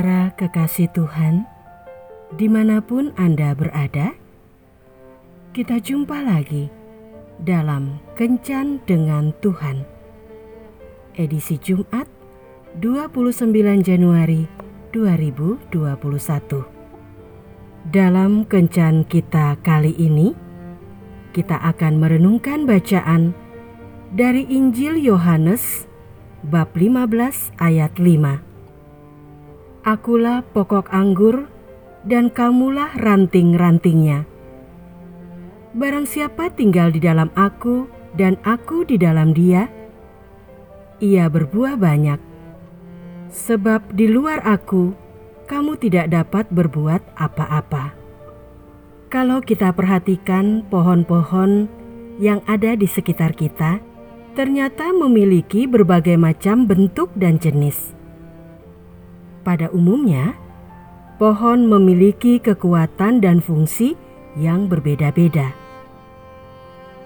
Para 0.00 0.32
kekasih 0.32 0.88
Tuhan, 0.96 1.44
di 2.32 2.48
mana 2.48 2.80
pun 2.80 3.12
Anda 3.20 3.52
berada, 3.52 4.16
kita 5.52 5.76
jumpa 5.76 6.24
lagi 6.24 6.72
dalam 7.36 8.00
Kencan 8.16 8.80
dengan 8.88 9.36
Tuhan. 9.44 9.84
Edisi 11.20 11.60
Jumat 11.60 12.08
29 12.80 13.52
Januari 13.84 14.48
2021. 14.96 15.68
Dalam 17.92 18.48
Kencan 18.48 19.04
kita 19.04 19.60
kali 19.60 19.92
ini, 20.00 20.32
kita 21.36 21.60
akan 21.60 22.00
merenungkan 22.00 22.64
bacaan 22.64 23.36
dari 24.16 24.48
Injil 24.48 24.96
Yohanes 24.96 25.84
bab 26.40 26.72
15 26.72 27.52
ayat 27.60 28.00
5 28.00 28.49
Akulah 29.90 30.46
pokok 30.54 30.86
anggur 30.94 31.50
dan 32.06 32.30
kamulah 32.30 32.94
ranting-rantingnya. 32.94 34.22
Barang 35.74 36.06
siapa 36.06 36.46
tinggal 36.54 36.94
di 36.94 37.02
dalam 37.02 37.26
aku 37.34 37.90
dan 38.14 38.38
aku 38.46 38.86
di 38.86 38.94
dalam 39.02 39.34
dia, 39.34 39.66
ia 41.02 41.26
berbuah 41.26 41.74
banyak. 41.74 42.22
Sebab 43.34 43.90
di 43.90 44.06
luar 44.06 44.46
aku, 44.46 44.94
kamu 45.50 45.74
tidak 45.82 46.14
dapat 46.14 46.46
berbuat 46.54 47.02
apa-apa. 47.18 47.90
Kalau 49.10 49.42
kita 49.42 49.74
perhatikan 49.74 50.70
pohon-pohon 50.70 51.66
yang 52.22 52.46
ada 52.46 52.78
di 52.78 52.86
sekitar 52.86 53.34
kita, 53.34 53.82
ternyata 54.38 54.94
memiliki 54.94 55.66
berbagai 55.66 56.14
macam 56.14 56.70
bentuk 56.70 57.10
dan 57.18 57.42
jenis 57.42 57.98
pada 59.50 59.66
umumnya, 59.74 60.38
pohon 61.18 61.66
memiliki 61.66 62.38
kekuatan 62.38 63.18
dan 63.18 63.42
fungsi 63.42 63.98
yang 64.38 64.70
berbeda-beda. 64.70 65.50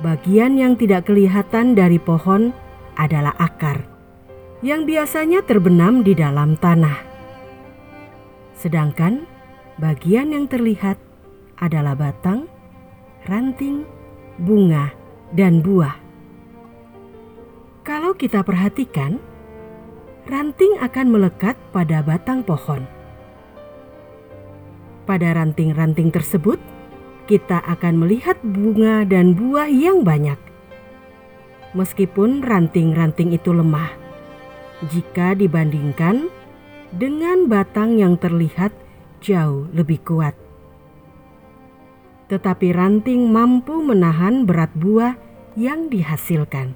Bagian 0.04 0.60
yang 0.60 0.76
tidak 0.76 1.08
kelihatan 1.08 1.72
dari 1.72 1.96
pohon 1.96 2.52
adalah 3.00 3.32
akar, 3.40 3.88
yang 4.60 4.84
biasanya 4.84 5.40
terbenam 5.48 6.04
di 6.04 6.12
dalam 6.12 6.60
tanah. 6.60 7.00
Sedangkan 8.60 9.24
bagian 9.80 10.36
yang 10.36 10.44
terlihat 10.44 11.00
adalah 11.64 11.96
batang, 11.96 12.44
ranting, 13.24 13.88
bunga, 14.36 14.92
dan 15.32 15.64
buah. 15.64 15.96
Kalau 17.88 18.12
kita 18.12 18.44
perhatikan, 18.44 19.16
ranting 20.25 20.80
akan 20.80 21.06
melekat 21.12 21.56
pada 21.69 22.00
batang 22.00 22.41
pohon. 22.41 22.89
Pada 25.05 25.36
ranting-ranting 25.36 26.08
tersebut, 26.08 26.56
kita 27.28 27.61
akan 27.61 28.05
melihat 28.05 28.41
bunga 28.41 29.05
dan 29.05 29.36
buah 29.36 29.69
yang 29.69 30.00
banyak. 30.00 30.41
Meskipun 31.77 32.41
ranting-ranting 32.41 33.36
itu 33.36 33.52
lemah, 33.52 33.92
jika 34.89 35.36
dibandingkan 35.36 36.33
dengan 36.95 37.45
batang 37.45 38.00
yang 38.00 38.17
terlihat 38.17 38.72
jauh 39.20 39.69
lebih 39.77 40.00
kuat. 40.06 40.33
Tetapi 42.33 42.72
ranting 42.72 43.28
mampu 43.28 43.77
menahan 43.84 44.48
berat 44.48 44.72
buah 44.72 45.20
yang 45.52 45.92
dihasilkan. 45.92 46.72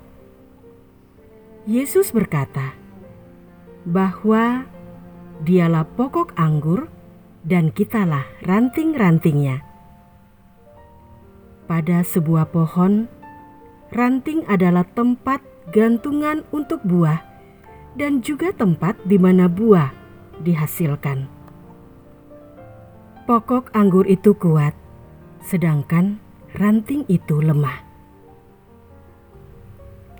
Yesus 1.64 2.12
berkata, 2.12 2.76
bahwa 3.88 4.68
dialah 5.40 5.88
pokok 5.96 6.36
anggur 6.36 6.92
dan 7.40 7.72
kitalah 7.72 8.28
ranting-rantingnya. 8.44 9.64
Pada 11.64 12.04
sebuah 12.04 12.52
pohon, 12.52 13.08
ranting 13.92 14.44
adalah 14.44 14.84
tempat 14.92 15.40
gantungan 15.72 16.44
untuk 16.52 16.84
buah 16.84 17.24
dan 17.96 18.20
juga 18.20 18.52
tempat 18.52 19.00
di 19.08 19.16
mana 19.16 19.48
buah 19.48 19.88
dihasilkan. 20.44 21.28
Pokok 23.24 23.72
anggur 23.76 24.08
itu 24.08 24.32
kuat, 24.36 24.72
sedangkan 25.44 26.20
ranting 26.56 27.04
itu 27.08 27.40
lemah. 27.40 27.84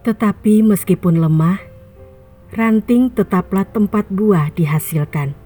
Tetapi 0.04 0.64
meskipun 0.64 1.20
lemah, 1.20 1.67
ranting 2.48 3.12
tetaplah 3.12 3.68
tempat 3.68 4.08
buah 4.08 4.48
dihasilkan. 4.56 5.36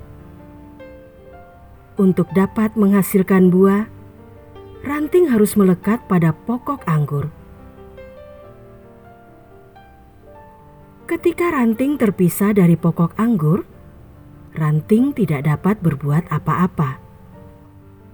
Untuk 1.98 2.30
dapat 2.30 2.78
menghasilkan 2.78 3.50
buah, 3.50 3.90
ranting 4.86 5.28
harus 5.28 5.58
melekat 5.58 6.06
pada 6.06 6.30
pokok 6.30 6.86
anggur. 6.86 7.28
Ketika 11.10 11.52
ranting 11.52 11.98
terpisah 11.98 12.54
dari 12.54 12.78
pokok 12.78 13.18
anggur, 13.18 13.66
ranting 14.54 15.12
tidak 15.12 15.44
dapat 15.44 15.82
berbuat 15.82 16.30
apa-apa. 16.30 17.02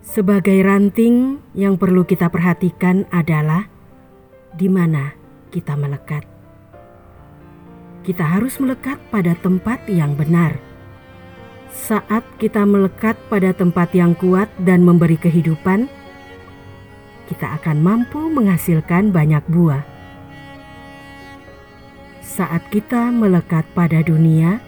Sebagai 0.03 0.57
ranting, 0.65 1.45
yang 1.53 1.77
perlu 1.77 2.09
kita 2.09 2.33
perhatikan 2.33 3.05
adalah 3.13 3.69
di 4.57 4.67
mana 4.67 5.13
kita 5.53 5.77
melekat 5.77 6.38
kita 8.07 8.23
harus 8.23 8.59
melekat 8.63 8.99
pada 9.11 9.35
tempat 9.39 9.83
yang 9.91 10.15
benar. 10.15 10.59
Saat 11.69 12.27
kita 12.43 12.65
melekat 12.65 13.15
pada 13.31 13.55
tempat 13.55 13.93
yang 13.95 14.17
kuat 14.17 14.51
dan 14.63 14.83
memberi 14.83 15.21
kehidupan, 15.21 15.87
kita 17.29 17.61
akan 17.61 17.85
mampu 17.85 18.19
menghasilkan 18.33 19.13
banyak 19.13 19.45
buah. 19.53 19.85
Saat 22.25 22.67
kita 22.73 23.13
melekat 23.13 23.69
pada 23.77 24.01
dunia, 24.01 24.63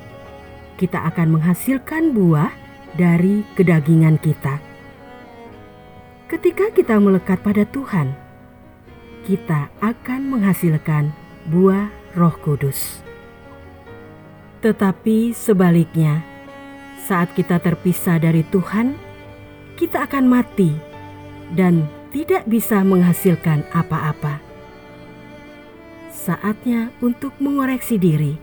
kita 0.77 1.01
akan 1.09 1.41
menghasilkan 1.41 2.13
buah 2.13 2.53
dari 2.97 3.47
kedagingan 3.57 4.19
kita. 4.21 4.61
Ketika 6.31 6.71
kita 6.71 6.95
melekat 7.03 7.43
pada 7.43 7.67
Tuhan, 7.67 8.15
kita 9.27 9.69
akan 9.83 10.21
menghasilkan 10.31 11.11
buah 11.51 11.91
Roh 12.15 12.37
Kudus. 12.39 13.10
Tetapi 14.61 15.33
sebaliknya, 15.33 16.21
saat 17.09 17.33
kita 17.33 17.57
terpisah 17.65 18.21
dari 18.21 18.45
Tuhan, 18.45 18.93
kita 19.81 20.05
akan 20.05 20.29
mati 20.29 20.77
dan 21.57 21.89
tidak 22.13 22.45
bisa 22.45 22.85
menghasilkan 22.85 23.65
apa-apa. 23.73 24.37
Saatnya 26.13 26.93
untuk 27.01 27.33
mengoreksi 27.41 27.97
diri. 27.97 28.37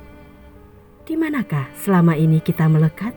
Di 1.06 1.14
manakah 1.14 1.70
selama 1.78 2.18
ini 2.18 2.42
kita 2.42 2.66
melekat? 2.66 3.14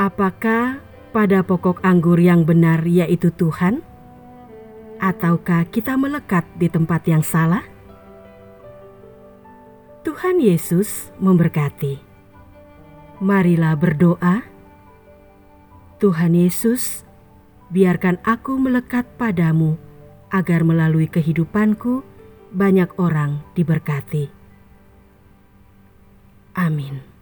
Apakah 0.00 0.80
pada 1.12 1.44
pokok 1.44 1.84
anggur 1.84 2.16
yang 2.16 2.48
benar, 2.48 2.80
yaitu 2.88 3.28
Tuhan, 3.36 3.84
ataukah 4.96 5.68
kita 5.68 6.00
melekat 6.00 6.48
di 6.56 6.72
tempat 6.72 7.04
yang 7.04 7.20
salah? 7.20 7.75
Tuhan 10.16 10.40
Yesus 10.40 11.12
memberkati. 11.20 12.00
Marilah 13.20 13.76
berdoa. 13.76 14.48
Tuhan 16.00 16.32
Yesus, 16.32 17.04
biarkan 17.68 18.24
aku 18.24 18.56
melekat 18.56 19.04
padamu 19.20 19.76
agar 20.32 20.64
melalui 20.64 21.04
kehidupanku 21.04 22.00
banyak 22.48 22.96
orang 22.96 23.44
diberkati. 23.52 24.32
Amin. 26.56 27.15